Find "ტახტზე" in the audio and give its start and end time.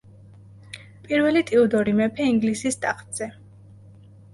2.89-3.33